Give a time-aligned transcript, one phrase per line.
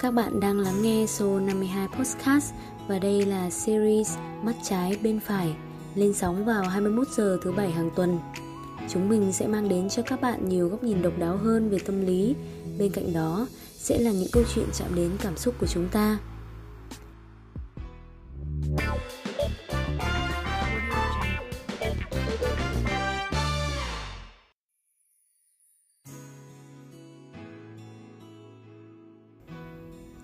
[0.00, 2.52] Các bạn đang lắng nghe số 52 Podcast
[2.88, 5.54] và đây là series Mắt trái bên phải,
[5.94, 8.18] lên sóng vào 21 giờ thứ bảy hàng tuần.
[8.88, 11.78] Chúng mình sẽ mang đến cho các bạn nhiều góc nhìn độc đáo hơn về
[11.86, 12.34] tâm lý.
[12.78, 16.18] Bên cạnh đó, sẽ là những câu chuyện chạm đến cảm xúc của chúng ta.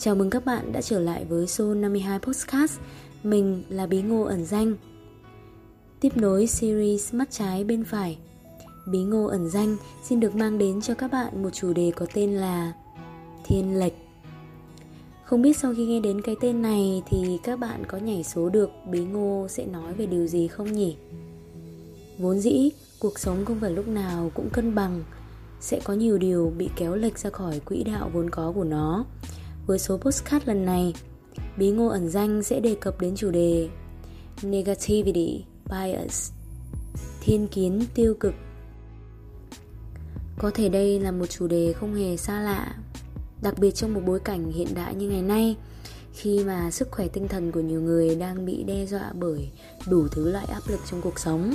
[0.06, 2.80] Chào mừng các bạn đã trở lại với show 52 Podcast
[3.23, 4.74] Mình là Bí Ngô ẩn danh.
[6.01, 8.19] Tiếp nối series Mắt trái bên phải
[8.91, 9.77] Bí Ngô ẩn danh
[10.09, 12.73] xin được mang đến cho các bạn một chủ đề có tên là
[13.45, 13.92] Thiên lệch.
[15.24, 18.48] Không biết sau khi nghe đến cái tên này thì các bạn có nhảy số
[18.48, 20.97] được Bí Ngô sẽ nói về điều gì không nhỉ?
[22.19, 25.03] Vốn dĩ, cuộc sống không phải lúc nào cũng cân bằng
[25.61, 29.05] Sẽ có nhiều điều bị kéo lệch ra khỏi quỹ đạo vốn có của nó
[29.67, 30.95] với số postcard lần này,
[31.56, 33.69] Bí Ngô ẩn danh sẽ đề cập đến chủ đề
[34.42, 36.31] Negativity Bias
[37.20, 38.34] Thiên kiến tiêu cực.
[40.39, 42.77] Có thể đây là một chủ đề không hề xa lạ
[43.42, 45.56] Đặc biệt trong một bối cảnh hiện đại như ngày nay
[46.12, 49.50] Khi mà sức khỏe tinh thần của nhiều người đang bị đe dọa bởi
[49.89, 51.55] đủ thứ loại áp lực trong cuộc sống.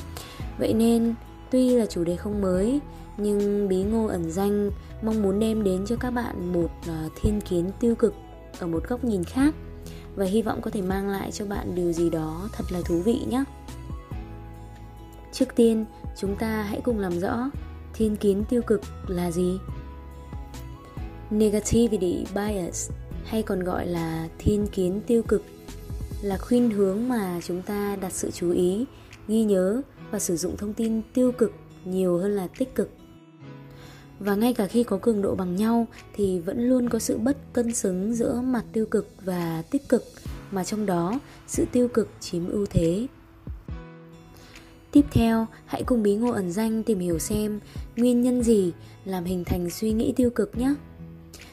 [0.60, 1.14] Vậy nên
[1.52, 2.80] tuy là chủ đề không mới
[3.22, 4.72] nhưng bí ngô ẩn danh,
[5.04, 8.14] mong muốn đem đến cho các bạn một à, thiên kiến tiêu cực
[8.60, 9.56] ở một góc nhìn khác.
[10.16, 13.00] Và hy vọng có thể mang lại cho bạn điều gì đó thật là thú
[13.00, 13.44] vị nhé.
[15.32, 15.86] Trước tiên,
[16.18, 17.50] chúng ta hãy cùng làm rõ
[17.94, 19.60] thiên kiến tiêu cực là gì.
[21.30, 22.92] Negativity bias,
[23.26, 25.44] hay còn gọi là thiên kiến tiêu cực,
[26.22, 28.86] là khuynh hướng mà chúng ta đặt sự chú ý,
[29.28, 31.52] ghi nhớ và sử dụng thông tin tiêu cực
[31.86, 32.90] nhiều hơn là tích cực
[34.24, 37.38] và ngay cả khi có cường độ bằng nhau, thì vẫn luôn có sự bất
[37.54, 40.04] cân xứng giữa mặt tiêu cực và tích cực.
[40.52, 43.08] Mà trong đó, sự tiêu cực chiếm ưu thế.
[44.92, 47.60] Tiếp theo, hãy cùng bí ngô ẩn danh tìm hiểu xem
[47.96, 48.72] nguyên nhân gì
[49.06, 50.74] làm hình thành suy nghĩ tiêu cực nhé.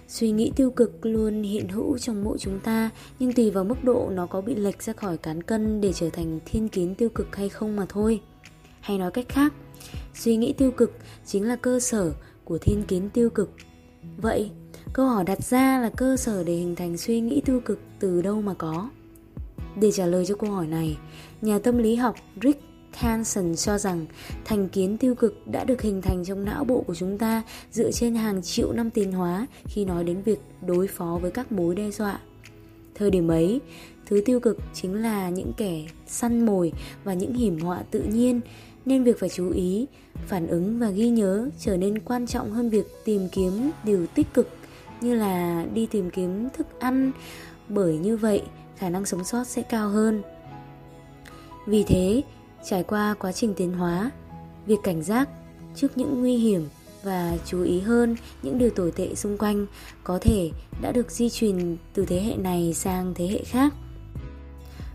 [0.08, 3.84] Suy nghĩ tiêu cực luôn hiện hữu trong mỗi chúng ta, nhưng tùy vào mức
[3.84, 7.08] độ nó có bị lệch ra khỏi cán cân để trở thành thiên kiến tiêu
[7.08, 8.20] cực hay không mà thôi.
[8.80, 9.52] Hay nói cách khác,
[10.14, 10.92] suy nghĩ tiêu cực
[11.26, 12.12] chính là cơ sở
[12.48, 13.50] của thiên kiến tiêu cực
[14.16, 14.50] vậy
[14.92, 18.22] câu hỏi đặt ra là cơ sở để hình thành suy nghĩ tiêu cực từ
[18.22, 18.90] đâu mà có
[19.80, 20.98] để trả lời cho câu hỏi này
[21.40, 24.06] nhà tâm lý học rick Hansen cho rằng
[24.44, 27.42] thành kiến tiêu cực đã được hình thành trong não bộ của chúng ta
[27.72, 31.52] dựa trên hàng triệu năm tiến hóa khi nói đến việc đối phó với các
[31.52, 32.20] mối đe dọa.
[32.94, 33.60] Thời điểm ấy,
[34.06, 36.72] thứ tiêu cực chính là những kẻ săn mồi
[37.04, 38.40] và những hiểm họa tự nhiên
[38.88, 39.86] nên việc phải chú ý,
[40.26, 44.26] phản ứng và ghi nhớ trở nên quan trọng hơn việc tìm kiếm điều tích
[44.34, 44.48] cực,
[45.00, 47.12] như là đi tìm kiếm thức ăn.
[47.68, 48.42] Bởi như vậy,
[48.76, 50.22] khả năng sống sót sẽ cao hơn.
[51.66, 52.22] Vì thế,
[52.64, 54.10] trải qua quá trình tiến hóa,
[54.66, 55.28] việc cảnh giác
[55.74, 56.68] trước những nguy hiểm
[57.02, 59.66] và chú ý hơn những điều tồi tệ xung quanh
[60.04, 60.50] có thể
[60.82, 63.74] đã được di truyền từ thế hệ này sang thế hệ khác.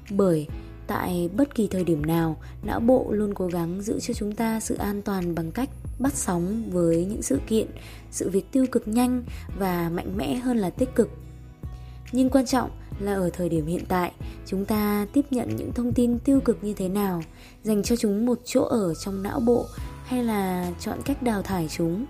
[0.09, 0.47] Bởi
[0.87, 4.59] tại bất kỳ thời điểm nào, não bộ luôn cố gắng giữ cho chúng ta
[4.59, 7.67] sự an toàn bằng cách bắt sóng với những sự kiện,
[8.11, 9.23] sự việc tiêu cực nhanh
[9.59, 11.09] và mạnh mẽ hơn là tích cực.
[12.11, 14.11] Nhưng quan trọng là ở thời điểm hiện tại,
[14.45, 17.21] chúng ta tiếp nhận những thông tin tiêu cực như thế nào,
[17.63, 19.65] dành cho chúng một chỗ ở trong não bộ
[20.05, 22.05] hay là chọn cách đào thải chúng.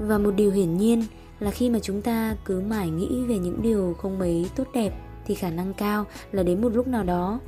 [0.00, 1.04] Và một điều hiển nhiên
[1.40, 4.92] là khi mà chúng ta cứ mãi nghĩ về những điều không mấy tốt đẹp,
[5.26, 7.40] thì khả năng cao là đến một lúc nào đó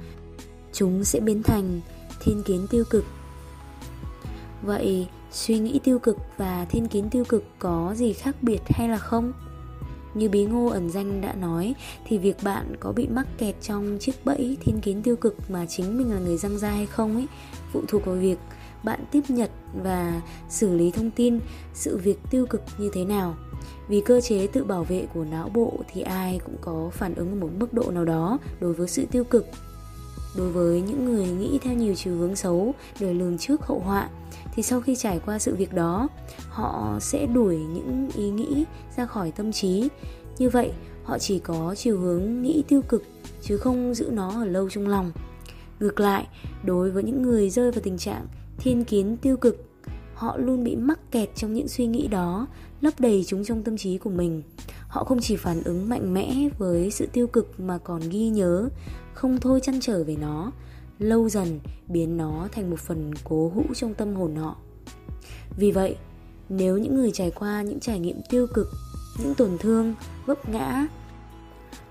[0.72, 1.80] chúng sẽ biến thành
[2.20, 3.04] thiên kiến tiêu cực.
[4.62, 8.88] Vậy, suy nghĩ tiêu cực và thiên kiến tiêu cực có gì khác biệt hay
[8.88, 9.32] là không?
[10.14, 13.98] Như bí ngô ẩn danh đã nói, thì việc bạn có bị mắc kẹt trong
[14.00, 17.14] chiếc bẫy thiên kiến tiêu cực mà chính mình là người răng ra hay không
[17.14, 17.26] ấy,
[17.72, 18.38] phụ thuộc vào việc
[18.82, 19.50] bạn tiếp nhận
[19.82, 21.40] và xử lý thông tin
[21.74, 23.36] sự việc tiêu cực như thế nào.
[23.88, 27.30] Vì cơ chế tự bảo vệ của não bộ thì ai cũng có phản ứng
[27.30, 29.46] ở một mức độ nào đó đối với sự tiêu cực
[30.36, 34.08] đối với những người nghĩ theo nhiều chiều hướng xấu để lường trước hậu họa,
[34.54, 36.08] thì sau khi trải qua sự việc đó,
[36.48, 38.64] họ sẽ đuổi những ý nghĩ
[38.96, 39.88] ra khỏi tâm trí.
[40.38, 40.72] Như vậy,
[41.04, 43.04] họ chỉ có chiều hướng nghĩ tiêu cực,
[43.42, 45.12] chứ không giữ nó ở lâu trong lòng.
[45.80, 46.26] Ngược lại,
[46.64, 48.26] đối với những người rơi vào tình trạng
[48.58, 49.64] thiên kiến tiêu cực,
[50.14, 52.46] họ luôn bị mắc kẹt trong những suy nghĩ đó,
[52.80, 54.42] lấp đầy chúng trong tâm trí của mình
[54.90, 58.68] họ không chỉ phản ứng mạnh mẽ với sự tiêu cực mà còn ghi nhớ,
[59.14, 60.52] không thôi chăn trở về nó.
[60.98, 64.56] Lâu dần, biến nó thành một phần cố hữu trong tâm hồn họ.
[65.56, 65.96] Vì vậy,
[66.48, 68.68] nếu những người trải qua những trải nghiệm tiêu cực,
[69.18, 69.94] những tổn thương,
[70.26, 70.86] vấp ngã,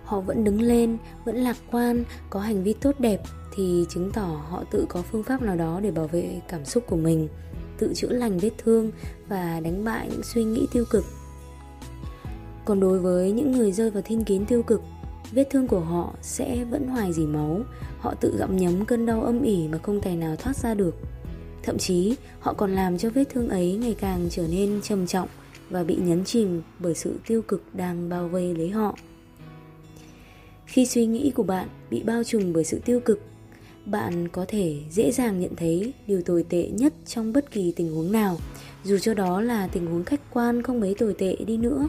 [0.03, 3.21] họ vẫn đứng lên, vẫn lạc quan, có hành vi tốt đẹp
[3.55, 6.83] thì chứng tỏ họ tự có phương pháp nào đó để bảo vệ cảm xúc
[6.87, 7.27] của mình,
[7.77, 8.91] tự chữa lành vết thương
[9.27, 11.05] và đánh bại những suy nghĩ tiêu cực
[12.69, 14.81] còn đối với những người rơi vào thiên kiến tiêu cực,
[15.31, 17.61] vết thương của họ sẽ vẫn hoài dỉ máu.
[17.99, 20.95] Họ tự gặm nhấm cơn đau âm ỉ mà không tài nào thoát ra được.
[21.63, 25.27] Thậm chí, họ còn làm cho vết thương ấy ngày càng trở nên trầm trọng
[25.69, 28.95] và bị nhấn chìm bởi sự tiêu cực đang bao vây lấy họ.
[30.65, 33.21] Khi suy nghĩ của bạn bị bao trùm bởi sự tiêu cực,
[33.85, 37.95] bạn có thể dễ dàng nhận thấy điều tồi tệ nhất trong bất kỳ tình
[37.95, 38.37] huống nào.
[38.83, 41.87] Dù cho đó là tình huống khách quan không mấy tồi tệ đi nữa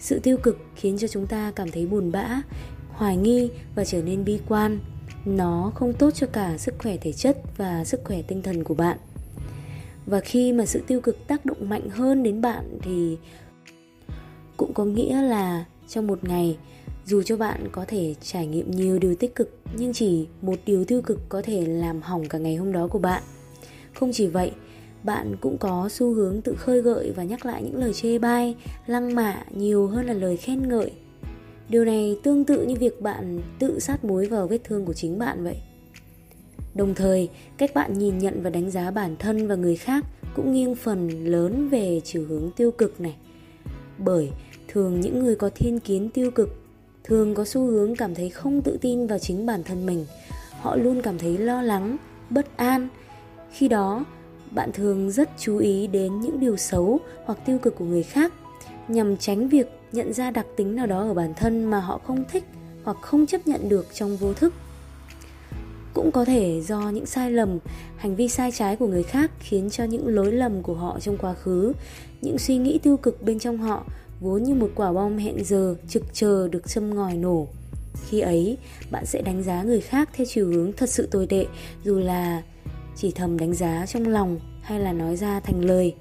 [0.00, 2.42] sự tiêu cực khiến cho chúng ta cảm thấy buồn bã,
[2.88, 4.78] hoài nghi và trở nên bi quan.
[5.24, 8.74] Nó không tốt cho cả sức khỏe thể chất và sức khỏe tinh thần của
[8.74, 8.98] bạn.
[10.06, 13.16] Và khi mà sự tiêu cực tác động mạnh hơn đến bạn thì
[14.56, 16.58] cũng có nghĩa là trong một ngày,
[17.06, 20.84] dù cho bạn có thể trải nghiệm nhiều điều tích cực, nhưng chỉ một điều
[20.84, 23.22] tiêu cực có thể làm hỏng cả ngày hôm đó của bạn.
[23.94, 24.52] Không chỉ vậy
[25.06, 28.56] bạn cũng có xu hướng tự khơi gợi và nhắc lại những lời chê bai,
[28.86, 30.92] lăng mạ nhiều hơn là lời khen ngợi.
[31.68, 35.18] Điều này tương tự như việc bạn tự sát muối vào vết thương của chính
[35.18, 35.56] bạn vậy.
[36.74, 40.04] Đồng thời, cách bạn nhìn nhận và đánh giá bản thân và người khác
[40.34, 43.16] cũng nghiêng phần lớn về chiều hướng tiêu cực này.
[43.98, 44.30] Bởi
[44.68, 46.48] thường những người có thiên kiến tiêu cực
[47.04, 50.06] thường có xu hướng cảm thấy không tự tin vào chính bản thân mình.
[50.60, 51.96] Họ luôn cảm thấy lo lắng,
[52.30, 52.88] bất an.
[53.52, 54.04] Khi đó
[54.50, 58.32] bạn thường rất chú ý đến những điều xấu hoặc tiêu cực của người khác,
[58.88, 62.24] nhằm tránh việc nhận ra đặc tính nào đó ở bản thân mà họ không
[62.32, 62.44] thích
[62.84, 64.54] hoặc không chấp nhận được trong vô thức.
[65.94, 67.58] Cũng có thể do những sai lầm,
[67.96, 71.18] hành vi sai trái của người khác khiến cho những lối lầm của họ trong
[71.18, 71.72] quá khứ,
[72.20, 73.84] những suy nghĩ tiêu cực bên trong họ
[74.20, 77.48] vốn như một quả bom hẹn giờ trực chờ được châm ngòi nổ.
[78.08, 78.58] Khi ấy,
[78.90, 81.46] bạn sẽ đánh giá người khác theo chiều hướng thật sự tồi tệ,
[81.84, 82.42] dù là
[82.96, 85.94] chỉ thầm đánh giá trong lòng hay là nói ra thành lời.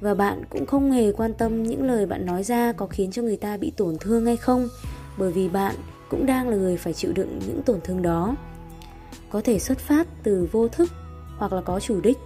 [0.00, 3.22] Và bạn cũng không hề quan tâm những lời bạn nói ra có khiến cho
[3.22, 4.68] người ta bị tổn thương hay không,
[5.18, 5.74] bởi vì bạn
[6.10, 8.36] cũng đang là người phải chịu đựng những tổn thương đó.
[9.30, 10.90] Có thể xuất phát từ vô thức
[11.36, 12.18] hoặc là có chủ đích.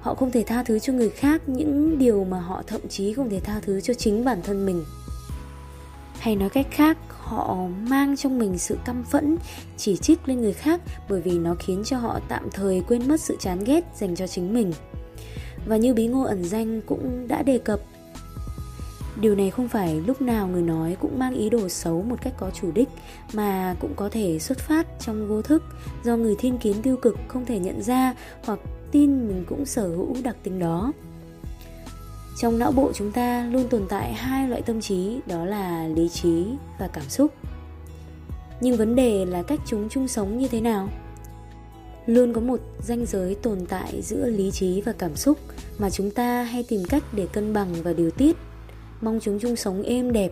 [0.00, 3.30] Họ không thể tha thứ cho người khác những điều mà họ thậm chí không
[3.30, 4.84] thể tha thứ cho chính bản thân mình
[6.28, 7.56] hay nói cách khác, họ
[7.88, 9.36] mang trong mình sự căm phẫn,
[9.76, 13.20] chỉ trích lên người khác bởi vì nó khiến cho họ tạm thời quên mất
[13.20, 14.72] sự chán ghét dành cho chính mình.
[15.66, 17.80] Và như bí ngô ẩn danh cũng đã đề cập,
[19.20, 22.34] điều này không phải lúc nào người nói cũng mang ý đồ xấu một cách
[22.38, 22.88] có chủ đích,
[23.32, 25.62] mà cũng có thể xuất phát trong vô thức,
[26.04, 28.14] do người thiên kiến tiêu cực không thể nhận ra
[28.44, 28.58] hoặc
[28.90, 30.92] tin mình cũng sở hữu đặc tính đó
[32.38, 36.08] trong não bộ chúng ta luôn tồn tại hai loại tâm trí, đó là lý
[36.08, 36.44] trí
[36.78, 37.34] và cảm xúc.
[38.60, 40.88] Nhưng vấn đề là cách chúng chung sống như thế nào?
[42.06, 45.38] Luôn có một ranh giới tồn tại giữa lý trí và cảm xúc
[45.78, 48.36] mà chúng ta hay tìm cách để cân bằng và điều tiết.
[49.00, 50.30] Mong chúng chung sống êm đẹp,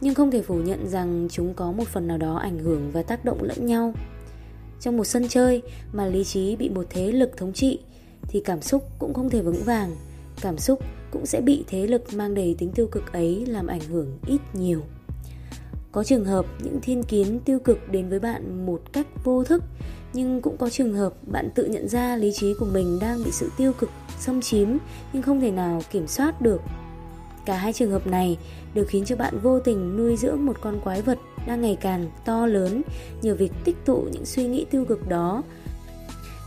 [0.00, 3.02] nhưng không thể phủ nhận rằng chúng có một phần nào đó ảnh hưởng và
[3.02, 3.92] tác động lẫn nhau.
[4.80, 7.78] Trong một sân chơi mà lý trí bị một thế lực thống trị,
[8.28, 9.96] thì cảm xúc cũng không thể vững vàng.
[10.40, 13.80] Cảm xúc cũng sẽ bị thế lực mang đầy tính tiêu cực ấy làm ảnh
[13.80, 14.80] hưởng ít nhiều.
[15.92, 19.62] Có trường hợp những thiên kiến tiêu cực đến với bạn một cách vô thức,
[20.12, 23.30] nhưng cũng có trường hợp bạn tự nhận ra lý trí của mình đang bị
[23.30, 24.68] sự tiêu cực xâm chiếm
[25.12, 26.60] nhưng không thể nào kiểm soát được.
[27.44, 28.38] Cả hai trường hợp này
[28.74, 32.10] đều khiến cho bạn vô tình nuôi dưỡng một con quái vật đang ngày càng
[32.24, 32.82] to lớn
[33.22, 35.42] nhờ việc tích tụ những suy nghĩ tiêu cực đó.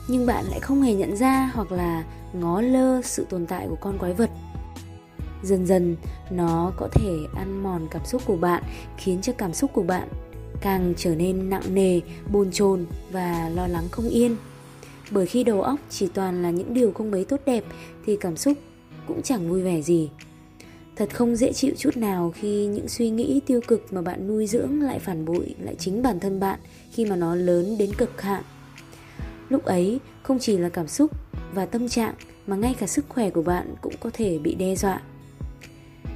[0.08, 2.04] Nhưng bạn lại không hề nhận ra hoặc là
[2.34, 4.30] ngó lơ sự tồn tại của con quái vật
[5.44, 5.96] dần dần,
[6.32, 8.64] nó có thể ăn mòn cảm xúc của bạn,
[8.98, 10.08] khiến cho cảm xúc của bạn
[10.62, 12.00] càng trở nên nặng nề,
[12.32, 14.36] bồn chồn và lo lắng không yên.
[15.12, 17.64] Bởi khi đầu óc chỉ toàn là những điều không mấy tốt đẹp,
[18.06, 18.58] thì cảm xúc
[19.08, 20.10] cũng chẳng vui vẻ gì.
[20.96, 24.48] Thật không dễ chịu chút nào khi những suy nghĩ tiêu cực mà bạn nuôi
[24.48, 26.60] dưỡng lại phản bội lại chính bản thân bạn
[26.92, 28.44] khi mà nó lớn đến cực hạn.
[29.50, 31.12] Lúc ấy, không chỉ là cảm xúc
[31.54, 32.14] và tâm trạng,
[32.48, 35.02] mà ngay cả sức khỏe của bạn cũng có thể bị đe dọa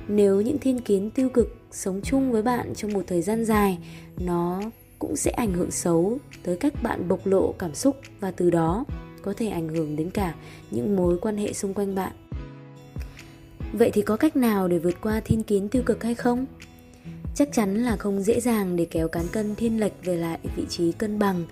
[0.07, 3.77] nếu những thiên kiến tiêu cực sống chung với bạn trong một thời gian dài,
[4.19, 4.61] nó
[4.99, 8.85] cũng sẽ ảnh hưởng xấu tới cách bạn bộc lộ cảm xúc và từ đó
[9.21, 10.35] có thể ảnh hưởng đến cả
[10.71, 12.11] những mối quan hệ xung quanh bạn.
[13.73, 16.45] Vậy thì có cách nào để vượt qua thiên kiến tiêu cực hay không?
[17.35, 20.63] Chắc chắn là không dễ dàng để kéo cán cân thiên lệch về lại vị
[20.69, 21.43] trí cân bằng.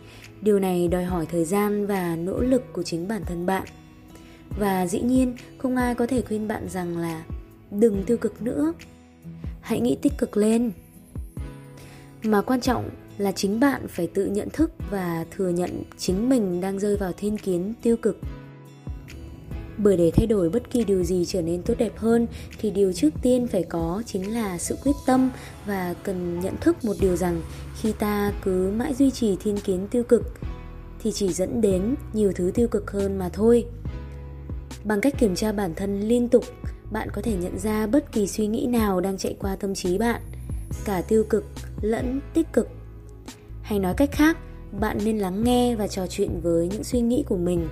[0.42, 3.64] Điều này đòi hỏi thời gian và nỗ lực của chính bản thân bạn.
[4.60, 7.24] Và dĩ nhiên, không ai có thể khuyên bạn rằng là
[7.72, 8.74] đừng tiêu cực nữa.
[9.62, 10.72] Hãy nghĩ tích cực lên.
[12.24, 16.62] Mà quan trọng là chính bạn phải tự nhận thức và thừa nhận chính mình
[16.62, 18.18] đang rơi vào thiên kiến tiêu cực.
[19.78, 22.28] Bởi để thay đổi bất kỳ điều gì trở nên tốt đẹp hơn,
[22.60, 25.32] thì điều trước tiên phải có chính là sự quyết tâm
[25.66, 27.42] và cần nhận thức một điều rằng
[27.82, 30.22] khi ta cứ mãi duy trì thiên kiến tiêu cực,
[31.04, 33.66] thì chỉ dẫn đến nhiều thứ tiêu cực hơn mà thôi.
[34.84, 36.46] Bằng cách kiểm tra bản thân liên tục
[36.96, 39.98] bạn có thể nhận ra bất kỳ suy nghĩ nào đang chạy qua tâm trí
[39.98, 40.22] bạn,
[40.86, 41.46] cả tiêu cực
[41.82, 42.68] lẫn tích cực.
[43.62, 44.38] Hay nói cách khác,
[44.80, 47.68] bạn nên lắng nghe và trò chuyện với những suy nghĩ của mình.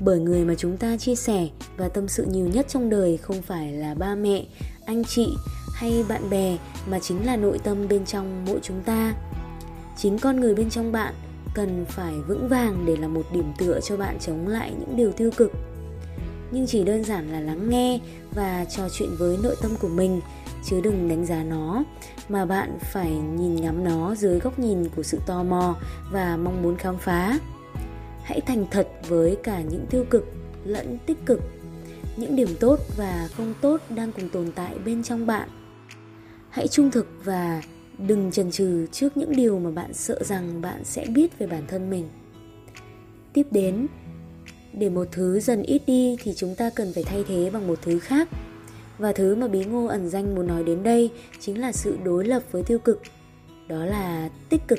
[0.00, 3.42] Bởi người mà chúng ta chia sẻ và tâm sự nhiều nhất trong đời không
[3.42, 4.46] phải là ba mẹ,
[4.86, 5.28] anh chị
[5.74, 9.14] hay bạn bè mà chính là nội tâm bên trong mỗi chúng ta.
[9.96, 11.14] Chính con người bên trong bạn
[11.54, 15.12] cần phải vững vàng để là một điểm tựa cho bạn chống lại những điều
[15.12, 15.52] tiêu cực
[16.52, 18.00] nhưng chỉ đơn giản là lắng nghe
[18.34, 20.20] và trò chuyện với nội tâm của mình,
[20.64, 21.84] chứ đừng đánh giá nó,
[22.28, 25.76] mà bạn phải nhìn ngắm nó dưới góc nhìn của sự tò mò
[26.12, 27.38] và mong muốn khám phá.
[28.22, 30.24] Hãy thành thật với cả những tiêu cực
[30.64, 31.40] lẫn tích cực,
[32.16, 35.48] những điểm tốt và không tốt đang cùng tồn tại bên trong bạn.
[36.50, 37.62] Hãy trung thực và
[37.98, 41.62] đừng chần chừ trước những điều mà bạn sợ rằng bạn sẽ biết về bản
[41.68, 42.08] thân mình.
[43.32, 43.86] Tiếp đến
[44.72, 47.78] để một thứ dần ít đi thì chúng ta cần phải thay thế bằng một
[47.82, 48.28] thứ khác.
[48.98, 51.10] Và thứ mà bí ngô ẩn danh muốn nói đến đây
[51.40, 53.02] chính là sự đối lập với tiêu cực,
[53.68, 54.78] đó là tích cực.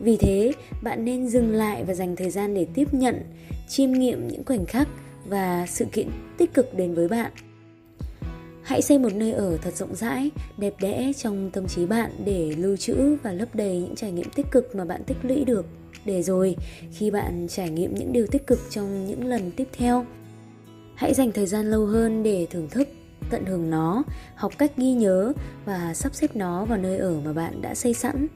[0.00, 0.52] Vì thế,
[0.82, 3.22] bạn nên dừng lại và dành thời gian để tiếp nhận,
[3.68, 4.88] chiêm nghiệm những khoảnh khắc
[5.26, 7.32] và sự kiện tích cực đến với bạn.
[8.62, 12.54] Hãy xây một nơi ở thật rộng rãi, đẹp đẽ trong tâm trí bạn để
[12.58, 15.66] lưu trữ và lấp đầy những trải nghiệm tích cực mà bạn tích lũy được
[16.06, 16.56] để rồi.
[16.92, 20.06] Khi bạn trải nghiệm những điều tích cực trong những lần tiếp theo,
[20.94, 22.88] hãy dành thời gian lâu hơn để thưởng thức,
[23.30, 24.02] tận hưởng nó,
[24.34, 25.32] học cách ghi nhớ
[25.64, 28.26] và sắp xếp nó vào nơi ở mà bạn đã xây sẵn.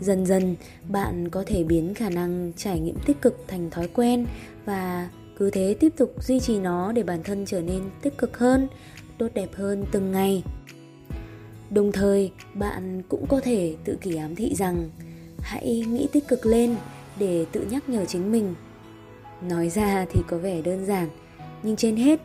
[0.00, 0.56] Dần dần,
[0.88, 4.26] bạn có thể biến khả năng trải nghiệm tích cực thành thói quen
[4.64, 8.38] và cứ thế tiếp tục duy trì nó để bản thân trở nên tích cực
[8.38, 8.68] hơn,
[9.18, 10.42] tốt đẹp hơn từng ngày.
[11.70, 14.90] Đồng thời, bạn cũng có thể tự kỷ ám thị rằng
[15.42, 16.76] hãy nghĩ tích cực lên
[17.18, 18.54] để tự nhắc nhở chính mình.
[19.42, 21.08] Nói ra thì có vẻ đơn giản,
[21.62, 22.20] nhưng trên hết,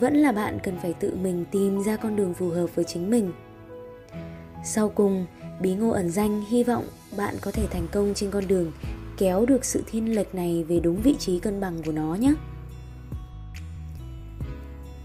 [0.00, 3.10] vẫn là bạn cần phải tự mình tìm ra con đường phù hợp với chính
[3.10, 3.32] mình.
[4.64, 5.26] Sau cùng,
[5.60, 6.84] bí ngô ẩn danh hy vọng
[7.16, 8.72] bạn có thể thành công trên con đường
[9.18, 12.34] kéo được sự thiên lệch này về đúng vị trí cân bằng của nó nhé.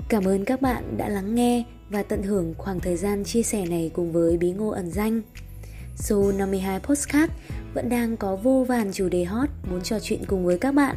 [0.10, 3.66] Cảm ơn các bạn đã lắng nghe và tận hưởng khoảng thời gian chia sẻ
[3.66, 5.22] này cùng với bí ngô ẩn danh
[6.02, 7.34] số 52 Postcard
[7.74, 10.96] vẫn đang có vô vàn chủ đề hot muốn trò chuyện cùng với các bạn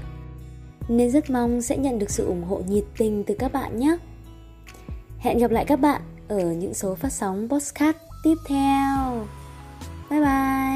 [0.88, 3.96] nên rất mong sẽ nhận được sự ủng hộ nhiệt tình từ các bạn nhé.
[5.18, 9.26] Hẹn gặp lại các bạn ở những số phát sóng Postcard tiếp theo.
[10.11, 10.74] Bye bye!